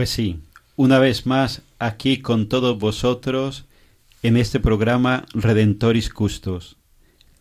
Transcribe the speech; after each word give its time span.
Pues 0.00 0.08
sí, 0.08 0.40
una 0.76 0.98
vez 0.98 1.26
más 1.26 1.60
aquí 1.78 2.22
con 2.22 2.48
todos 2.48 2.78
vosotros 2.78 3.66
en 4.22 4.38
este 4.38 4.58
programa 4.58 5.26
Redentoris 5.34 6.08
Custos, 6.08 6.78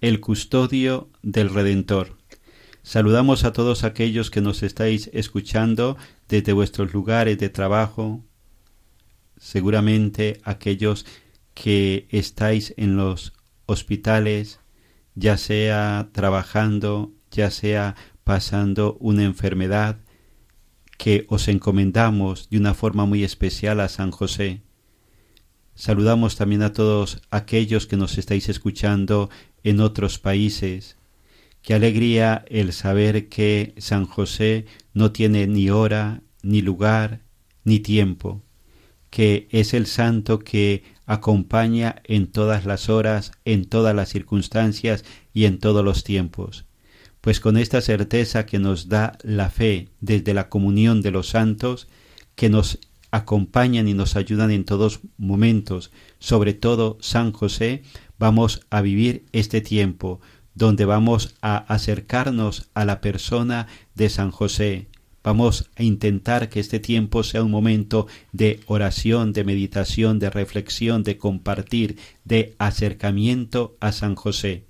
el 0.01 0.19
custodio 0.19 1.07
del 1.21 1.53
Redentor. 1.53 2.17
Saludamos 2.83 3.45
a 3.45 3.53
todos 3.53 3.85
aquellos 3.85 4.29
que 4.29 4.41
nos 4.41 4.61
estáis 4.61 5.09
escuchando 5.13 5.95
desde 6.27 6.51
vuestros 6.51 6.91
lugares 6.91 7.37
de 7.37 7.47
trabajo, 7.47 8.25
seguramente 9.37 10.41
aquellos 10.43 11.05
que 11.53 12.07
estáis 12.09 12.73
en 12.75 12.97
los 12.97 13.31
hospitales, 13.67 14.59
ya 15.15 15.37
sea 15.37 16.09
trabajando, 16.11 17.13
ya 17.31 17.51
sea 17.51 17.95
pasando 18.25 18.97
una 18.99 19.23
enfermedad, 19.23 19.99
que 20.99 21.25
os 21.29 21.47
encomendamos 21.47 22.49
de 22.49 22.57
una 22.57 22.73
forma 22.73 23.05
muy 23.05 23.23
especial 23.23 23.79
a 23.79 23.87
San 23.87 24.11
José. 24.11 24.61
Saludamos 25.73 26.35
también 26.35 26.61
a 26.61 26.73
todos 26.73 27.21
aquellos 27.31 27.87
que 27.87 27.95
nos 27.95 28.17
estáis 28.17 28.49
escuchando 28.49 29.29
en 29.63 29.79
otros 29.79 30.19
países. 30.19 30.97
Qué 31.61 31.73
alegría 31.73 32.43
el 32.49 32.73
saber 32.73 33.29
que 33.29 33.73
San 33.77 34.05
José 34.05 34.65
no 34.93 35.13
tiene 35.13 35.47
ni 35.47 35.69
hora, 35.69 36.21
ni 36.43 36.61
lugar, 36.61 37.21
ni 37.63 37.79
tiempo, 37.79 38.43
que 39.09 39.47
es 39.51 39.73
el 39.73 39.85
santo 39.85 40.39
que 40.39 40.83
acompaña 41.05 42.01
en 42.03 42.27
todas 42.27 42.65
las 42.65 42.89
horas, 42.89 43.31
en 43.45 43.63
todas 43.69 43.95
las 43.95 44.09
circunstancias 44.09 45.05
y 45.33 45.45
en 45.45 45.59
todos 45.59 45.83
los 45.83 46.03
tiempos 46.03 46.65
pues 47.21 47.39
con 47.39 47.57
esta 47.57 47.81
certeza 47.81 48.45
que 48.45 48.59
nos 48.59 48.89
da 48.89 49.17
la 49.23 49.49
fe 49.49 49.89
desde 49.99 50.33
la 50.33 50.49
comunión 50.49 51.01
de 51.01 51.11
los 51.11 51.29
santos, 51.29 51.87
que 52.35 52.49
nos 52.49 52.79
acompañan 53.11 53.87
y 53.87 53.93
nos 53.93 54.15
ayudan 54.15 54.51
en 54.51 54.65
todos 54.65 54.99
momentos, 55.17 55.91
sobre 56.19 56.53
todo 56.53 56.97
San 57.01 57.31
José, 57.31 57.83
vamos 58.17 58.61
a 58.69 58.81
vivir 58.81 59.25
este 59.31 59.61
tiempo 59.61 60.21
donde 60.53 60.85
vamos 60.85 61.35
a 61.41 61.57
acercarnos 61.57 62.69
a 62.73 62.85
la 62.85 63.01
persona 63.01 63.67
de 63.95 64.09
San 64.09 64.31
José. 64.31 64.87
Vamos 65.23 65.69
a 65.75 65.83
intentar 65.83 66.49
que 66.49 66.59
este 66.59 66.79
tiempo 66.79 67.23
sea 67.23 67.43
un 67.43 67.51
momento 67.51 68.07
de 68.31 68.61
oración, 68.67 69.33
de 69.33 69.43
meditación, 69.43 70.19
de 70.19 70.29
reflexión, 70.29 71.03
de 71.03 71.17
compartir, 71.17 71.97
de 72.23 72.55
acercamiento 72.57 73.77
a 73.79 73.91
San 73.91 74.15
José. 74.15 74.65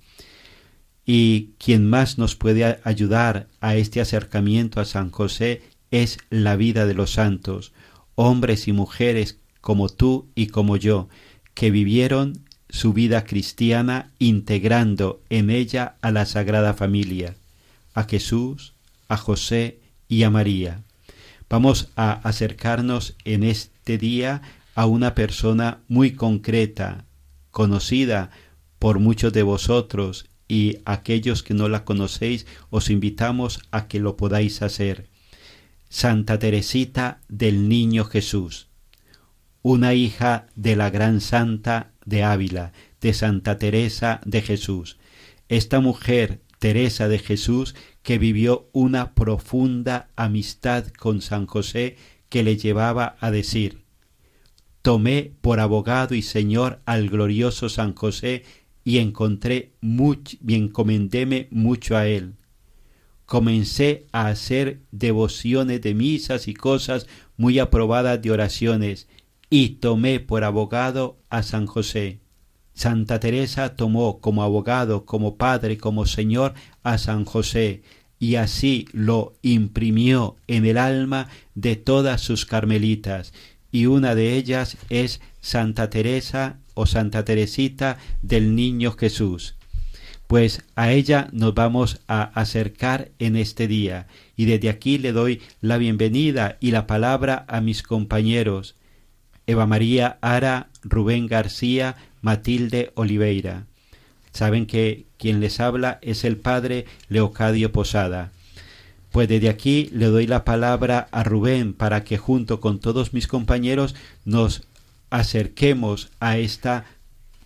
Y 1.12 1.54
quien 1.58 1.90
más 1.90 2.18
nos 2.18 2.36
puede 2.36 2.78
ayudar 2.84 3.48
a 3.60 3.74
este 3.74 4.00
acercamiento 4.00 4.80
a 4.80 4.84
San 4.84 5.10
José 5.10 5.60
es 5.90 6.18
la 6.30 6.54
vida 6.54 6.86
de 6.86 6.94
los 6.94 7.14
santos, 7.14 7.72
hombres 8.14 8.68
y 8.68 8.72
mujeres 8.72 9.40
como 9.60 9.88
tú 9.88 10.28
y 10.36 10.46
como 10.46 10.76
yo, 10.76 11.08
que 11.52 11.72
vivieron 11.72 12.44
su 12.68 12.92
vida 12.92 13.24
cristiana 13.24 14.12
integrando 14.20 15.20
en 15.30 15.50
ella 15.50 15.96
a 16.00 16.12
la 16.12 16.26
Sagrada 16.26 16.74
Familia, 16.74 17.34
a 17.92 18.04
Jesús, 18.04 18.74
a 19.08 19.16
José 19.16 19.80
y 20.06 20.22
a 20.22 20.30
María. 20.30 20.84
Vamos 21.48 21.88
a 21.96 22.12
acercarnos 22.12 23.16
en 23.24 23.42
este 23.42 23.98
día 23.98 24.42
a 24.76 24.86
una 24.86 25.16
persona 25.16 25.80
muy 25.88 26.12
concreta, 26.12 27.04
conocida 27.50 28.30
por 28.78 29.00
muchos 29.00 29.32
de 29.32 29.42
vosotros 29.42 30.29
y 30.50 30.78
aquellos 30.84 31.44
que 31.44 31.54
no 31.54 31.68
la 31.68 31.84
conocéis 31.84 32.44
os 32.70 32.90
invitamos 32.90 33.60
a 33.70 33.86
que 33.86 34.00
lo 34.00 34.16
podáis 34.16 34.62
hacer. 34.62 35.06
Santa 35.88 36.40
Teresita 36.40 37.20
del 37.28 37.68
Niño 37.68 38.04
Jesús, 38.04 38.66
una 39.62 39.94
hija 39.94 40.48
de 40.56 40.74
la 40.74 40.90
gran 40.90 41.20
santa 41.20 41.92
de 42.04 42.24
Ávila, 42.24 42.72
de 43.00 43.14
Santa 43.14 43.58
Teresa 43.58 44.20
de 44.24 44.42
Jesús. 44.42 44.98
Esta 45.48 45.78
mujer, 45.78 46.40
Teresa 46.58 47.06
de 47.06 47.20
Jesús, 47.20 47.76
que 48.02 48.18
vivió 48.18 48.68
una 48.72 49.14
profunda 49.14 50.08
amistad 50.16 50.88
con 50.88 51.22
San 51.22 51.46
José 51.46 51.96
que 52.28 52.42
le 52.42 52.56
llevaba 52.56 53.16
a 53.20 53.30
decir, 53.30 53.84
Tomé 54.82 55.34
por 55.42 55.60
abogado 55.60 56.14
y 56.14 56.22
señor 56.22 56.80
al 56.86 57.10
glorioso 57.10 57.68
San 57.68 57.94
José 57.94 58.44
y 58.90 58.98
encontré 58.98 59.70
mucho 59.80 60.36
y 60.44 60.56
encomendéme 60.56 61.46
mucho 61.52 61.96
a 61.96 62.08
él. 62.08 62.34
Comencé 63.24 64.08
a 64.10 64.26
hacer 64.26 64.80
devociones 64.90 65.80
de 65.80 65.94
misas 65.94 66.48
y 66.48 66.54
cosas 66.54 67.06
muy 67.36 67.60
aprobadas 67.60 68.20
de 68.20 68.32
oraciones 68.32 69.06
y 69.48 69.76
tomé 69.76 70.18
por 70.18 70.42
abogado 70.42 71.20
a 71.28 71.44
San 71.44 71.66
José. 71.66 72.18
Santa 72.74 73.20
Teresa 73.20 73.76
tomó 73.76 74.18
como 74.18 74.42
abogado, 74.42 75.04
como 75.06 75.36
padre, 75.36 75.78
como 75.78 76.04
señor 76.04 76.54
a 76.82 76.98
San 76.98 77.24
José 77.24 77.82
y 78.18 78.34
así 78.34 78.88
lo 78.92 79.34
imprimió 79.40 80.34
en 80.48 80.66
el 80.66 80.78
alma 80.78 81.28
de 81.54 81.76
todas 81.76 82.22
sus 82.22 82.44
carmelitas 82.44 83.32
y 83.70 83.86
una 83.86 84.16
de 84.16 84.34
ellas 84.34 84.76
es 84.88 85.20
Santa 85.40 85.90
Teresa 85.90 86.58
o 86.80 86.86
Santa 86.86 87.26
Teresita 87.26 87.98
del 88.22 88.54
Niño 88.54 88.92
Jesús. 88.92 89.54
Pues 90.26 90.64
a 90.76 90.92
ella 90.92 91.28
nos 91.32 91.54
vamos 91.54 92.00
a 92.08 92.22
acercar 92.22 93.10
en 93.18 93.36
este 93.36 93.68
día 93.68 94.06
y 94.34 94.46
desde 94.46 94.70
aquí 94.70 94.96
le 94.96 95.12
doy 95.12 95.42
la 95.60 95.76
bienvenida 95.76 96.56
y 96.58 96.70
la 96.70 96.86
palabra 96.86 97.44
a 97.48 97.60
mis 97.60 97.82
compañeros 97.82 98.76
Eva 99.46 99.66
María 99.66 100.16
Ara, 100.22 100.68
Rubén 100.82 101.26
García, 101.26 101.96
Matilde 102.22 102.92
Oliveira. 102.94 103.66
Saben 104.32 104.64
que 104.64 105.04
quien 105.18 105.40
les 105.40 105.60
habla 105.60 105.98
es 106.00 106.24
el 106.24 106.38
padre 106.38 106.86
Leocadio 107.08 107.72
Posada. 107.72 108.32
Pues 109.10 109.28
desde 109.28 109.50
aquí 109.50 109.90
le 109.92 110.06
doy 110.06 110.26
la 110.26 110.44
palabra 110.44 111.08
a 111.10 111.24
Rubén 111.24 111.74
para 111.74 112.04
que 112.04 112.16
junto 112.16 112.60
con 112.60 112.78
todos 112.78 113.12
mis 113.12 113.26
compañeros 113.26 113.96
nos 114.24 114.62
acerquemos 115.10 116.10
a 116.20 116.38
esta 116.38 116.84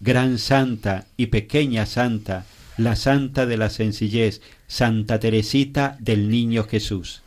gran 0.01 0.39
santa 0.39 1.07
y 1.17 1.27
pequeña 1.27 1.87
santa, 1.87 2.45
la 2.77 2.97
santa 2.97 3.47
de 3.47 3.57
la 3.57 3.71
sencillez, 3.71 4.41
Santa 4.67 5.19
Teresita 5.19 5.97
del 6.01 6.29
Niño 6.29 6.65
Jesús. 6.65 7.23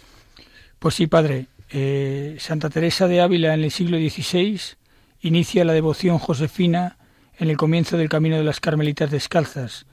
Pues 0.79 0.95
sí, 0.95 1.07
padre. 1.07 1.47
Eh, 1.69 2.37
santa 2.39 2.69
Teresa 2.69 3.07
de 3.07 3.19
Ávila 3.19 3.53
en 3.53 3.63
el 3.63 3.71
siglo 3.71 3.97
XVI 3.97 4.59
inicia 5.21 5.65
la 5.65 5.73
devoción 5.73 6.17
josefina 6.17 6.97
en 7.37 7.49
el 7.49 7.57
comienzo 7.57 7.97
del 7.97 8.09
camino 8.09 8.37
de 8.37 8.43
las 8.43 8.59
Carmelitas 8.59 9.11
Descalzas 9.11 9.85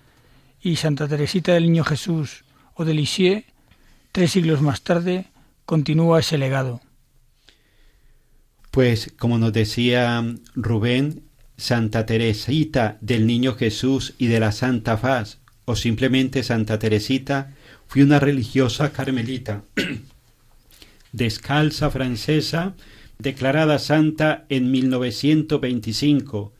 y 0.60 0.76
Santa 0.76 1.08
Teresita 1.08 1.52
del 1.52 1.64
Niño 1.64 1.84
Jesús 1.84 2.44
o 2.74 2.84
de 2.84 2.94
Lisieux, 2.94 3.44
tres 4.12 4.32
siglos 4.32 4.62
más 4.62 4.82
tarde, 4.82 5.26
continúa 5.64 6.20
ese 6.20 6.38
legado. 6.38 6.80
Pues 8.74 9.14
como 9.16 9.38
nos 9.38 9.52
decía 9.52 10.24
Rubén, 10.56 11.22
Santa 11.56 12.06
Teresita 12.06 12.98
del 13.00 13.24
Niño 13.24 13.54
Jesús 13.54 14.14
y 14.18 14.26
de 14.26 14.40
la 14.40 14.50
Santa 14.50 14.96
Faz, 14.96 15.38
o 15.64 15.76
simplemente 15.76 16.42
Santa 16.42 16.80
Teresita, 16.80 17.54
fue 17.86 18.02
una 18.02 18.18
religiosa 18.18 18.90
carmelita, 18.90 19.62
descalza 21.12 21.88
francesa, 21.88 22.74
declarada 23.20 23.78
santa 23.78 24.44
en 24.48 24.72
1925 24.72 26.52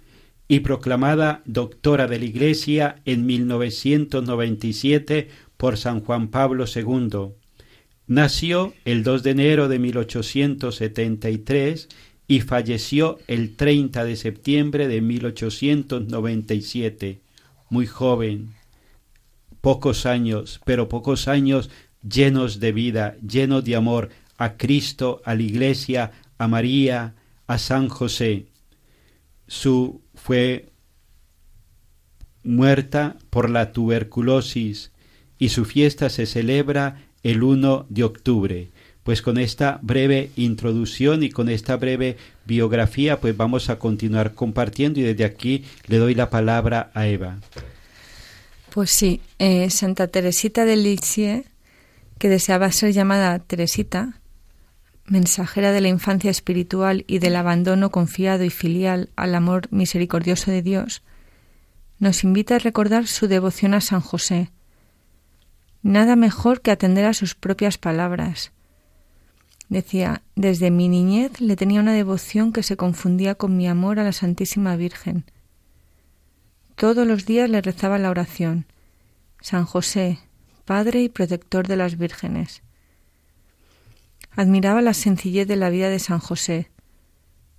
y 0.47 0.61
proclamada 0.61 1.43
doctora 1.47 2.07
de 2.07 2.21
la 2.21 2.27
Iglesia 2.27 3.03
en 3.07 3.27
1997 3.27 5.31
por 5.57 5.77
San 5.77 5.99
Juan 5.99 6.29
Pablo 6.29 6.67
II. 6.73 7.33
Nació 8.06 8.75
el 8.85 9.03
2 9.03 9.23
de 9.23 9.31
enero 9.31 9.69
de 9.69 9.79
1873 9.79 11.89
y 12.29 12.41
falleció 12.41 13.17
el 13.27 13.56
30 13.56 14.05
de 14.05 14.17
septiembre 14.17 14.89
de 14.89 15.01
1897, 15.01 17.23
muy 17.71 17.87
joven, 17.87 18.51
pocos 19.62 20.05
años, 20.05 20.61
pero 20.67 20.91
pocos 20.91 21.29
años 21.29 21.71
llenos 22.06 22.61
de 22.61 22.73
vida, 22.73 23.17
llenos 23.27 23.65
de 23.65 23.77
amor 23.77 24.11
a 24.37 24.59
Cristo, 24.59 25.23
a 25.25 25.35
la 25.35 25.43
Iglesia, 25.43 26.12
a 26.37 26.47
María, 26.49 27.15
a 27.47 27.56
San 27.56 27.89
José. 27.89 28.49
Su 29.47 30.03
fue 30.15 30.69
muerta 32.43 33.17
por 33.31 33.49
la 33.49 33.73
tuberculosis 33.73 34.93
y 35.39 35.49
su 35.49 35.65
fiesta 35.65 36.11
se 36.11 36.27
celebra 36.27 37.06
el 37.25 37.43
1 37.43 37.87
de 37.88 38.05
octubre. 38.05 38.69
Pues 39.03 39.21
con 39.21 39.37
esta 39.37 39.81
breve 39.82 40.31
introducción 40.37 41.23
y 41.23 41.31
con 41.31 41.49
esta 41.49 41.76
breve 41.76 42.17
biografía, 42.47 43.21
pues 43.21 43.37
vamos 43.37 43.69
a 43.69 43.79
continuar 43.79 44.35
compartiendo 44.35 45.00
y 45.00 45.03
desde 45.03 45.25
aquí 45.25 45.65
le 45.88 45.99
doy 45.99 46.15
la 46.15 46.31
palabra 46.31 46.91
a 46.94 47.06
Eva. 47.06 47.38
Pues 48.71 48.91
sí, 48.91 49.21
eh, 49.38 49.69
Santa 49.71 50.09
Teresita 50.09 50.65
de 50.65 50.76
Lisieux, 50.76 51.44
que 52.19 52.29
deseaba 52.29 52.73
ser 52.73 52.93
llamada 52.93 53.38
Teresita, 53.38 54.20
mensajera 55.06 55.73
de 55.73 55.81
la 55.81 55.88
infancia 55.88 56.31
espiritual 56.31 57.05
y 57.06 57.19
del 57.19 57.37
abandono 57.37 57.91
confiado 57.91 58.43
y 58.44 58.50
filial 58.50 59.11
al 59.17 59.35
amor 59.35 59.69
misericordioso 59.70 60.50
de 60.50 60.62
Dios, 60.62 61.03
nos 61.99 62.25
invita 62.25 62.56
a 62.56 62.59
recordar 62.59 63.06
su 63.06 63.29
devoción 63.29 63.75
a 63.75 63.81
San 63.81 64.00
José. 64.00 64.50
Nada 65.85 66.17
mejor 66.17 66.63
que 66.63 66.73
atender 66.73 67.05
a 67.05 67.15
sus 67.15 67.37
propias 67.37 67.79
palabras, 67.79 68.51
Decía, 69.69 70.23
desde 70.37 70.71
mi 70.71 70.89
niñez 70.89 71.41
le 71.41 71.57
tenía 71.57 71.81
una 71.81 71.95
devoción 71.95 72.53
que 72.53 72.63
se 72.63 72.77
confundía 72.77 73.35
con 73.35 73.57
mi 73.57 73.67
amor 73.67 73.99
a 73.99 74.05
la 74.05 74.13
Santísima 74.13 74.77
Virgen. 74.77 75.25
Todos 76.77 77.07
los 77.07 77.25
días 77.25 77.49
le 77.49 77.63
rezaba 77.63 77.99
la 77.99 78.11
oración, 78.11 78.67
San 79.41 79.65
José, 79.65 80.19
Padre 80.65 81.03
y 81.03 81.09
protector 81.09 81.67
de 81.67 81.77
las 81.77 81.99
vírgenes. 81.99 82.63
Admiraba 84.37 84.83
la 84.83 84.95
sencillez 84.95 85.47
de 85.49 85.57
la 85.57 85.71
vida 85.71 85.89
de 85.89 85.99
San 85.99 86.19
José, 86.19 86.71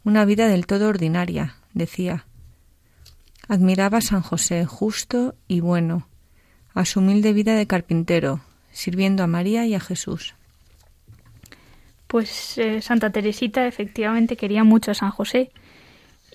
una 0.03 0.25
vida 0.25 0.47
del 0.47 0.67
todo 0.67 0.87
ordinaria, 0.87 1.55
decía. 1.73 2.25
Admiraba 3.47 3.99
a 3.99 4.01
San 4.01 4.21
José 4.21 4.65
justo 4.65 5.35
y 5.47 5.59
bueno, 5.59 6.07
a 6.75 6.85
su 6.85 6.99
humilde 6.99 7.33
vida 7.33 7.55
de 7.55 7.65
carpintero, 7.65 8.41
sirviendo 8.71 9.23
a 9.23 9.27
María 9.27 9.65
y 9.65 9.73
a 9.73 9.79
Jesús. 9.79 10.35
Pues 12.07 12.57
eh, 12.57 12.81
Santa 12.81 13.09
Teresita 13.09 13.65
efectivamente 13.65 14.37
quería 14.37 14.63
mucho 14.63 14.91
a 14.91 14.93
San 14.93 15.09
José 15.09 15.51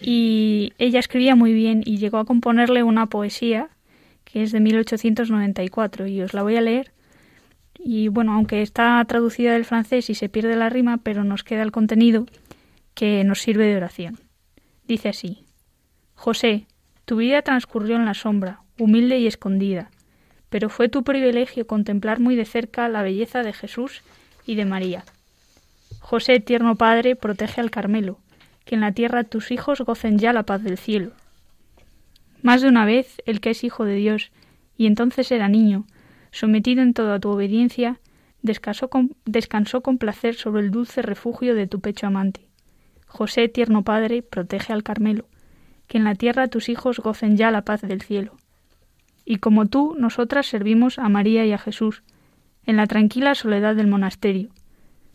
y 0.01 0.73
ella 0.79 0.99
escribía 0.99 1.37
muy 1.37 1.53
bien 1.53 1.83
y 1.85 1.99
llegó 1.99 2.19
a 2.19 2.25
componerle 2.25 2.83
una 2.83 3.07
poesía 3.07 3.69
que 4.25 4.43
es 4.43 4.53
de 4.53 4.61
1894 4.61 6.07
y 6.07 6.23
os 6.23 6.35
la 6.35 6.43
voy 6.43 6.57
a 6.57 6.61
leer. 6.61 6.93
Y 7.79 8.09
bueno, 8.09 8.33
aunque 8.33 8.63
está 8.63 9.05
traducida 9.07 9.53
del 9.53 9.65
francés 9.65 10.11
y 10.11 10.15
se 10.15 10.29
pierde 10.29 10.57
la 10.57 10.71
rima, 10.71 10.99
pero 10.99 11.25
nos 11.25 11.45
queda 11.45 11.63
el 11.63 11.73
contenido 11.73 12.27
que 12.95 13.25
nos 13.25 13.41
sirve 13.41 13.67
de 13.67 13.77
oración. 13.77 14.21
Dice 14.87 15.09
así: 15.09 15.45
José, 16.15 16.67
tu 17.05 17.17
vida 17.17 17.43
transcurrió 17.43 17.97
en 17.97 18.05
la 18.05 18.15
sombra, 18.15 18.61
humilde 18.79 19.19
y 19.19 19.27
escondida, 19.27 19.91
pero 20.51 20.69
fue 20.69 20.89
tu 20.89 21.03
privilegio 21.03 21.67
contemplar 21.67 22.21
muy 22.21 22.37
de 22.37 22.45
cerca 22.45 22.89
la 22.89 23.03
belleza 23.03 23.43
de 23.43 23.53
Jesús 23.53 24.03
y 24.47 24.57
de 24.57 24.67
María. 24.67 25.05
José, 26.01 26.41
tierno 26.41 26.77
Padre, 26.77 27.17
protege 27.17 27.61
al 27.61 27.71
Carmelo, 27.71 28.19
que 28.65 28.75
en 28.75 28.81
la 28.81 28.93
tierra 28.93 29.25
tus 29.25 29.51
hijos 29.51 29.81
gocen 29.81 30.19
ya 30.19 30.33
la 30.33 30.43
paz 30.43 30.63
del 30.63 30.77
cielo. 30.77 31.13
Más 32.43 32.63
de 32.63 32.69
una 32.69 32.85
vez 32.85 33.23
el 33.27 33.41
que 33.41 33.51
es 33.51 33.65
hijo 33.65 33.85
de 33.85 33.95
Dios, 33.95 34.31
y 34.77 34.87
entonces 34.87 35.31
era 35.31 35.49
niño, 35.49 35.87
sometido 36.33 36.83
en 36.83 36.95
toda 36.95 37.21
tu 37.21 37.29
obediencia, 37.31 38.01
descansó 38.43 38.89
con, 38.89 39.15
descansó 39.25 39.83
con 39.83 39.99
placer 39.99 40.35
sobre 40.35 40.63
el 40.63 40.71
dulce 40.71 41.03
refugio 41.03 41.55
de 41.55 41.67
tu 41.67 41.81
pecho 41.81 42.07
amante. 42.07 42.41
José, 43.07 43.49
tierno 43.49 43.83
Padre, 43.83 44.23
protege 44.23 44.73
al 44.73 44.83
Carmelo, 44.83 45.27
que 45.87 45.99
en 45.99 46.05
la 46.05 46.15
tierra 46.15 46.49
tus 46.49 46.69
hijos 46.69 47.01
gocen 47.01 47.37
ya 47.37 47.51
la 47.51 47.63
paz 47.63 47.83
del 47.83 48.03
cielo. 48.03 48.40
Y 49.31 49.37
como 49.37 49.67
tú, 49.67 49.95
nosotras 49.97 50.49
servimos 50.49 50.99
a 50.99 51.09
María 51.09 51.47
y 51.47 51.53
a 51.53 51.59
Jesús, 51.59 52.03
en 52.65 52.77
la 52.77 52.89
tranquila 52.89 53.37
soledad 53.37 53.77
del 53.77 53.87
monasterio, 53.87 54.49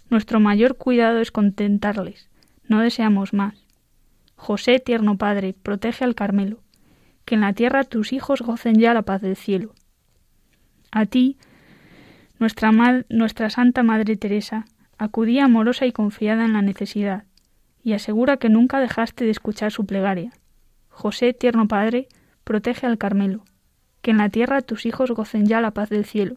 nuestro 0.10 0.40
mayor 0.40 0.78
cuidado 0.78 1.20
es 1.20 1.32
contentarles, 1.32 2.30
no 2.66 2.80
deseamos 2.80 3.34
más. 3.34 3.56
José, 4.38 4.80
tierno 4.80 5.18
Padre, 5.18 5.54
protege 5.62 6.06
al 6.06 6.16
Carmelo, 6.16 6.62
que 7.26 7.36
en 7.36 7.42
la 7.42 7.52
tierra 7.52 7.84
tus 7.84 8.14
hijos 8.14 8.42
gocen 8.42 8.76
ya 8.80 8.94
la 8.94 9.02
paz 9.02 9.22
del 9.22 9.36
cielo. 9.36 9.74
A 10.92 11.06
ti, 11.06 11.38
nuestra, 12.40 12.72
nuestra 13.10 13.50
Santa 13.50 13.84
Madre 13.84 14.16
Teresa, 14.16 14.64
acudía 14.98 15.44
amorosa 15.44 15.88
y 15.88 15.92
confiada 15.92 16.46
en 16.46 16.54
la 16.54 16.62
necesidad, 16.62 17.26
y 17.84 17.92
asegura 17.92 18.38
que 18.38 18.48
nunca 18.48 18.80
dejaste 18.80 19.26
de 19.26 19.32
escuchar 19.32 19.74
su 19.74 19.86
plegaria. 19.86 20.32
José, 20.88 21.34
tierno 21.34 21.68
Padre, 21.68 22.08
protege 22.46 22.88
al 22.88 22.98
Carmelo, 22.98 23.44
que 24.06 24.12
en 24.12 24.20
la 24.20 24.30
tierra 24.30 24.62
tus 24.62 24.86
hijos 24.86 25.10
gocen 25.10 25.48
ya 25.48 25.62
la 25.62 25.72
paz 25.72 25.90
del 25.90 26.06
cielo. 26.06 26.36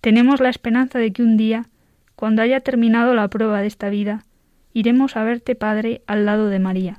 Tenemos 0.00 0.40
la 0.40 0.48
esperanza 0.48 0.98
de 0.98 1.12
que 1.12 1.22
un 1.22 1.36
día 1.36 1.66
cuando 2.14 2.40
haya 2.40 2.60
terminado 2.60 3.14
la 3.14 3.28
prueba 3.28 3.60
de 3.60 3.66
esta 3.66 3.90
vida, 3.90 4.24
iremos 4.72 5.14
a 5.16 5.24
verte, 5.24 5.54
Padre, 5.56 6.00
al 6.06 6.24
lado 6.24 6.48
de 6.48 6.58
María. 6.58 6.96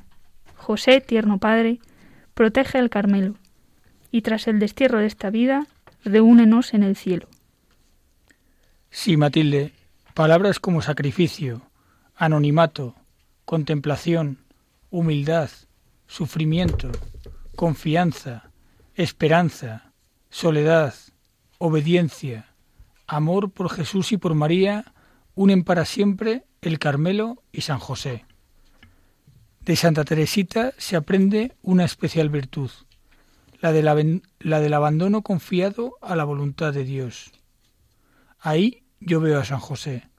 José, 0.53 1.01
tierno 1.01 1.39
Padre, 1.39 1.79
protege 2.35 2.77
el 2.77 2.91
Carmelo, 2.91 3.33
y 4.11 4.21
tras 4.21 4.47
el 4.47 4.59
destierro 4.59 4.99
de 4.99 5.07
esta 5.07 5.31
vida, 5.31 5.65
reúnenos 6.03 6.75
en 6.75 6.83
el 6.83 6.95
cielo. 6.95 7.27
Sí, 8.91 9.17
Matilde, 9.17 9.73
palabras 10.13 10.59
como 10.59 10.83
sacrificio, 10.83 11.63
anonimato, 12.15 12.93
contemplación, 13.45 14.37
humildad, 14.91 15.49
sufrimiento, 16.05 16.91
confianza, 17.55 18.46
esperanza, 18.97 19.93
soledad, 20.31 20.93
obediencia, 21.59 22.47
amor 23.05 23.51
por 23.51 23.69
Jesús 23.69 24.11
y 24.11 24.17
por 24.17 24.33
María 24.33 24.93
unen 25.35 25.63
para 25.63 25.85
siempre 25.85 26.45
el 26.61 26.79
Carmelo 26.79 27.43
y 27.51 27.61
San 27.61 27.77
José. 27.77 28.25
De 29.61 29.75
Santa 29.75 30.03
Teresita 30.03 30.73
se 30.79 30.95
aprende 30.95 31.55
una 31.61 31.85
especial 31.85 32.29
virtud, 32.29 32.71
la, 33.61 33.71
la 34.39 34.59
del 34.59 34.73
abandono 34.73 35.21
confiado 35.21 35.93
a 36.01 36.15
la 36.15 36.23
voluntad 36.23 36.73
de 36.73 36.83
Dios. 36.83 37.31
Ahí 38.39 38.83
yo 38.99 39.21
veo 39.21 39.39
a 39.39 39.45
San 39.45 39.59
José, 39.59 40.09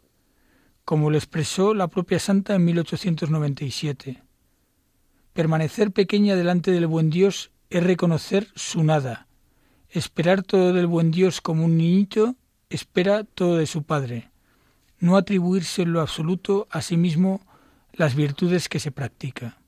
como 0.85 1.11
lo 1.11 1.19
expresó 1.19 1.75
la 1.75 1.89
propia 1.89 2.21
santa 2.21 2.55
en 2.55 2.65
1897. 2.65 4.23
Permanecer 5.33 5.91
pequeña 5.91 6.37
delante 6.37 6.71
del 6.71 6.87
buen 6.87 7.11
Dios 7.11 7.51
es 7.71 7.83
reconocer 7.83 8.49
su 8.55 8.83
nada, 8.83 9.27
esperar 9.91 10.43
todo 10.43 10.73
del 10.73 10.87
buen 10.87 11.11
Dios 11.11 11.41
como 11.41 11.65
un 11.65 11.77
niñito 11.77 12.37
espera 12.71 13.25
todo 13.25 13.57
de 13.57 13.67
su 13.67 13.83
Padre, 13.83 14.31
no 15.01 15.17
atribuirse 15.17 15.83
en 15.83 15.93
lo 15.93 16.01
absoluto 16.01 16.67
a 16.71 16.83
sí 16.83 16.97
mismo 16.97 17.41
las 17.93 18.15
virtudes 18.15 18.69
que 18.69 18.81
se 18.81 18.93
practica. 18.93 19.59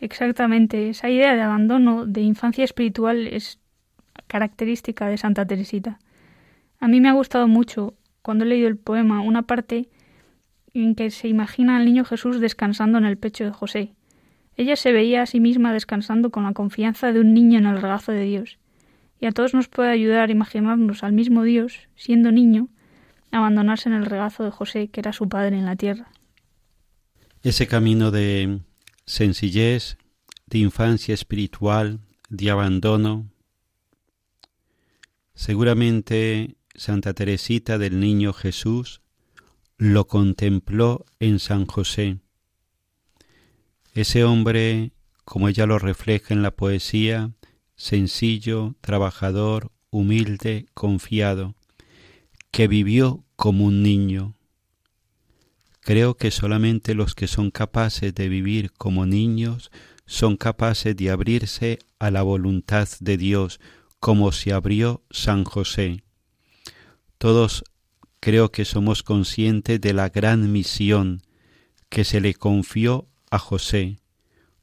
Exactamente, 0.00 0.90
esa 0.90 1.08
idea 1.08 1.34
de 1.34 1.42
abandono, 1.42 2.06
de 2.06 2.20
infancia 2.20 2.64
espiritual 2.64 3.26
es 3.26 3.58
característica 4.26 5.08
de 5.08 5.18
Santa 5.18 5.46
Teresita. 5.46 5.98
A 6.78 6.86
mí 6.86 7.00
me 7.00 7.08
ha 7.08 7.12
gustado 7.12 7.48
mucho, 7.48 7.94
cuando 8.22 8.44
he 8.44 8.48
leído 8.48 8.68
el 8.68 8.76
poema, 8.76 9.22
una 9.22 9.42
parte 9.42 9.88
en 10.74 10.94
que 10.94 11.10
se 11.10 11.28
imagina 11.28 11.76
al 11.76 11.86
niño 11.86 12.04
Jesús 12.04 12.38
descansando 12.40 12.98
en 12.98 13.06
el 13.06 13.18
pecho 13.18 13.44
de 13.44 13.50
José. 13.50 13.94
Ella 14.58 14.74
se 14.74 14.90
veía 14.90 15.22
a 15.22 15.26
sí 15.26 15.38
misma 15.38 15.72
descansando 15.72 16.30
con 16.30 16.42
la 16.42 16.52
confianza 16.52 17.12
de 17.12 17.20
un 17.20 17.32
niño 17.32 17.60
en 17.60 17.66
el 17.66 17.80
regazo 17.80 18.10
de 18.10 18.24
Dios. 18.24 18.58
Y 19.20 19.26
a 19.26 19.30
todos 19.30 19.54
nos 19.54 19.68
puede 19.68 19.90
ayudar 19.90 20.28
a 20.28 20.32
imaginarnos 20.32 21.04
al 21.04 21.12
mismo 21.12 21.44
Dios, 21.44 21.88
siendo 21.94 22.32
niño, 22.32 22.68
abandonarse 23.30 23.88
en 23.88 23.94
el 23.94 24.04
regazo 24.04 24.42
de 24.42 24.50
José, 24.50 24.88
que 24.88 24.98
era 24.98 25.12
su 25.12 25.28
padre 25.28 25.56
en 25.56 25.64
la 25.64 25.76
tierra. 25.76 26.10
Ese 27.44 27.68
camino 27.68 28.10
de 28.10 28.58
sencillez, 29.06 29.96
de 30.46 30.58
infancia 30.58 31.14
espiritual, 31.14 32.00
de 32.28 32.50
abandono, 32.50 33.30
seguramente 35.34 36.56
Santa 36.74 37.14
Teresita 37.14 37.78
del 37.78 38.00
Niño 38.00 38.32
Jesús 38.32 39.02
lo 39.76 40.08
contempló 40.08 41.06
en 41.20 41.38
San 41.38 41.64
José. 41.66 42.18
Ese 43.98 44.22
hombre, 44.22 44.92
como 45.24 45.48
ella 45.48 45.66
lo 45.66 45.80
refleja 45.80 46.32
en 46.32 46.40
la 46.40 46.52
poesía, 46.52 47.32
sencillo, 47.74 48.76
trabajador, 48.80 49.72
humilde, 49.90 50.66
confiado, 50.72 51.56
que 52.52 52.68
vivió 52.68 53.24
como 53.34 53.64
un 53.64 53.82
niño. 53.82 54.36
Creo 55.80 56.16
que 56.16 56.30
solamente 56.30 56.94
los 56.94 57.16
que 57.16 57.26
son 57.26 57.50
capaces 57.50 58.14
de 58.14 58.28
vivir 58.28 58.70
como 58.70 59.04
niños 59.04 59.72
son 60.06 60.36
capaces 60.36 60.96
de 60.96 61.10
abrirse 61.10 61.80
a 61.98 62.12
la 62.12 62.22
voluntad 62.22 62.88
de 63.00 63.16
Dios, 63.16 63.58
como 63.98 64.30
se 64.30 64.52
abrió 64.52 65.02
San 65.10 65.42
José. 65.42 66.04
Todos 67.18 67.64
creo 68.20 68.52
que 68.52 68.64
somos 68.64 69.02
conscientes 69.02 69.80
de 69.80 69.92
la 69.92 70.08
gran 70.08 70.52
misión 70.52 71.22
que 71.88 72.04
se 72.04 72.20
le 72.20 72.34
confió 72.34 73.08
a 73.30 73.38
José, 73.38 73.98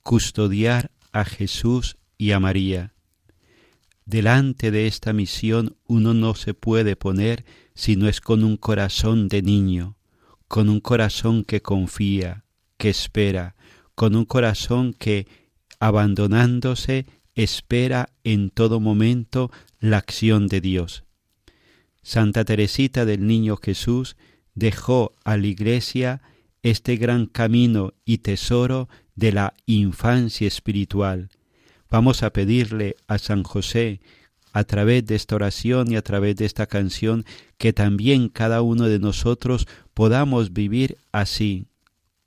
custodiar 0.04 0.92
a 1.12 1.26
Jesús 1.26 1.98
y 2.18 2.32
a 2.32 2.40
María. 2.40 2.94
Delante 4.06 4.70
de 4.72 4.88
esta 4.88 5.14
misión 5.14 5.78
uno 5.88 6.14
no 6.14 6.36
se 6.36 6.54
puede 6.54 6.96
poner 6.96 7.46
si 7.74 7.96
no 7.96 8.08
es 8.08 8.22
con 8.22 8.44
un 8.44 8.58
corazón 8.58 9.28
de 9.28 9.42
niño, 9.42 9.98
con 10.48 10.70
un 10.70 10.80
corazón 10.80 11.44
que 11.44 11.62
confía, 11.62 12.44
que 12.78 12.90
espera, 12.90 13.56
con 13.96 14.16
un 14.16 14.26
corazón 14.26 14.94
que, 14.94 15.28
abandonándose, 15.80 17.06
espera 17.34 18.10
en 18.24 18.50
todo 18.50 18.80
momento 18.80 19.52
la 19.80 19.98
acción 19.98 20.48
de 20.48 20.62
Dios. 20.62 21.04
Santa 22.04 22.46
Teresita 22.46 23.06
del 23.06 23.26
Niño 23.26 23.58
Jesús 23.58 24.16
dejó 24.54 25.14
a 25.24 25.38
la 25.38 25.48
Iglesia 25.48 26.22
este 26.70 26.98
gran 26.98 27.26
camino 27.26 27.94
y 28.06 28.18
tesoro 28.18 28.90
de 29.16 29.32
la 29.32 29.54
infancia 29.66 30.48
espiritual, 30.48 31.30
Vamos 31.90 32.24
a 32.24 32.32
pedirle 32.32 32.98
a 33.08 33.18
San 33.18 33.44
José, 33.44 34.02
a 34.52 34.64
través 34.64 35.06
de 35.06 35.16
esta 35.16 35.36
oración 35.36 35.92
y 35.92 35.96
a 35.96 36.02
través 36.02 36.36
de 36.36 36.46
esta 36.46 36.66
canción, 36.66 37.24
que 37.58 37.74
también 37.74 38.30
cada 38.30 38.62
uno 38.62 38.86
de 38.86 39.00
nosotros 39.00 39.68
podamos 39.94 40.52
vivir 40.52 40.98
así, 41.12 41.68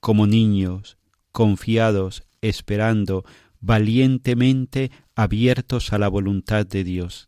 como 0.00 0.26
niños, 0.26 0.97
confiados, 1.33 2.23
esperando, 2.40 3.25
valientemente 3.61 4.90
abiertos 5.14 5.92
a 5.92 5.99
la 5.99 6.09
voluntad 6.09 6.64
de 6.64 6.85
Dios. 6.85 7.27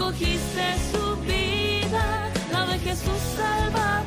y 0.00 0.02
acogiste 0.02 0.76
su 0.92 1.16
vida, 1.22 2.30
la 2.52 2.66
de 2.66 2.78
Jesús 2.78 3.20
Salvador. 3.36 4.00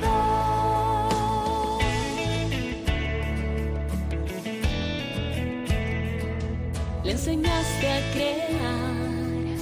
Le 7.03 7.11
enseñaste 7.11 7.91
a 7.91 8.11
creer 8.13 9.57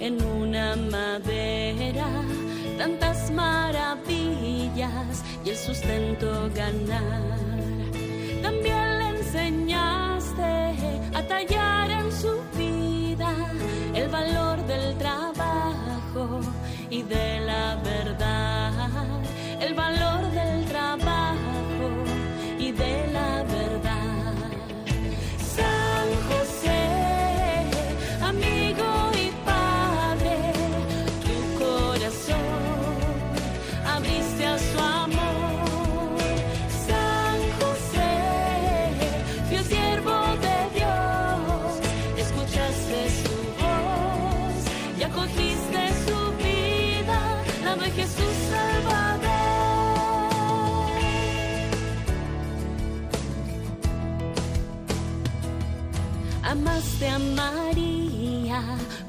en 0.00 0.24
una 0.24 0.76
madera 0.76 2.06
tantas 2.78 3.30
maravillas 3.30 5.22
y 5.44 5.50
el 5.50 5.56
sustento 5.56 6.50
ganar. 6.54 7.53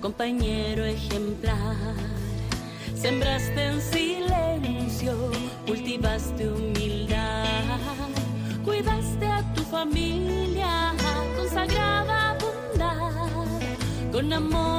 Compañero 0.05 0.85
ejemplar. 0.85 1.95
Sembraste 2.95 3.59
en 3.69 3.81
silencio, 3.81 5.31
cultivaste 5.65 6.47
humildad, 6.47 7.79
cuidaste 8.63 9.25
a 9.25 9.41
tu 9.55 9.63
familia 9.63 10.93
con 11.35 11.49
sagrada 11.49 12.37
bondad, 12.39 14.11
con 14.11 14.31
amor 14.31 14.74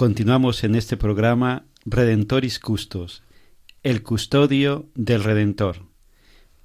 Continuamos 0.00 0.64
en 0.64 0.76
este 0.76 0.96
programa 0.96 1.66
Redentoris 1.84 2.58
Custos, 2.58 3.22
el 3.82 4.02
custodio 4.02 4.88
del 4.94 5.22
Redentor. 5.22 5.82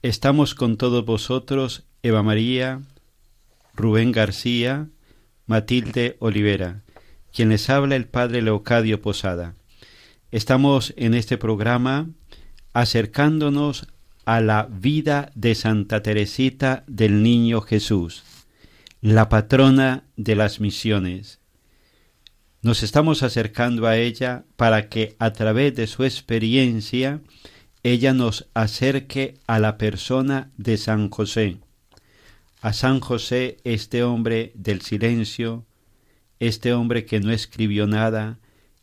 Estamos 0.01 0.55
con 0.55 0.77
todos 0.77 1.03
vosotros, 1.03 1.83
Eva 2.01 2.23
María, 2.23 2.79
Rubén 3.73 4.13
García, 4.13 4.87
Matilde 5.47 6.15
Olivera, 6.19 6.83
quien 7.33 7.49
les 7.49 7.69
habla 7.69 7.97
el 7.97 8.07
Padre 8.07 8.41
Leocadio 8.41 9.01
Posada. 9.01 9.55
Estamos 10.31 10.93
en 10.95 11.13
este 11.13 11.37
programa 11.37 12.09
acercándonos 12.71 13.87
a 14.23 14.39
la 14.39 14.69
vida 14.71 15.33
de 15.35 15.55
Santa 15.55 16.01
Teresita 16.01 16.85
del 16.87 17.21
Niño 17.21 17.59
Jesús, 17.59 18.23
la 19.01 19.27
patrona 19.27 20.05
de 20.15 20.37
las 20.37 20.61
misiones 20.61 21.41
nos 22.65 22.81
estamos 22.81 23.22
acercando 23.22 23.86
a 23.86 23.95
ella 23.95 24.43
para 24.55 24.89
que 24.89 25.15
a 25.19 25.34
través 25.34 25.75
de 25.75 25.86
su 25.86 26.03
experiencia 26.03 27.22
ella 27.84 28.12
nos 28.12 28.48
acerque 28.55 29.36
a 29.45 29.60
la 29.60 29.77
persona 29.77 30.50
de 30.57 30.77
San 30.77 31.12
José. 31.12 31.60
A 32.62 32.74
San 32.74 33.01
José, 33.01 33.57
este 33.65 34.01
hombre 34.01 34.51
del 34.55 34.81
silencio, 34.81 35.63
este 36.39 36.74
hombre 36.74 37.05
que 37.05 37.19
no 37.19 37.31
escribió 37.31 37.86
nada, 37.86 38.39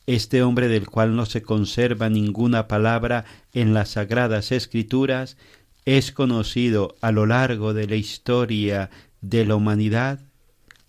este 0.06 0.44
hombre 0.44 0.68
del 0.68 0.86
cual 0.86 1.16
no 1.16 1.26
se 1.26 1.42
conserva 1.42 2.08
ninguna 2.08 2.68
palabra 2.68 3.24
en 3.52 3.74
las 3.74 3.88
sagradas 3.88 4.52
escrituras, 4.52 5.36
es 5.86 6.12
conocido 6.12 6.94
a 7.00 7.10
lo 7.10 7.26
largo 7.26 7.74
de 7.74 7.88
la 7.88 7.96
historia 7.96 8.90
de 9.22 9.44
la 9.44 9.56
humanidad 9.56 10.20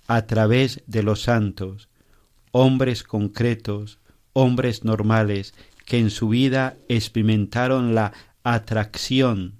a 0.05 0.27
través 0.27 0.83
de 0.85 1.01
los 1.01 1.23
santos, 1.23 1.89
hombres 2.53 3.01
concretos, 3.03 3.99
hombres 4.31 4.83
normales, 4.83 5.55
que 5.85 5.97
en 5.97 6.11
su 6.11 6.29
vida 6.29 6.77
experimentaron 6.87 7.95
la 7.95 8.13
atracción 8.43 9.55